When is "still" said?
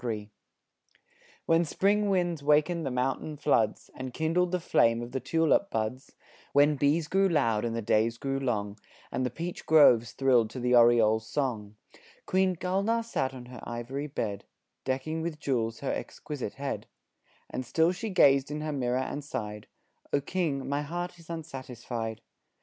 17.63-17.91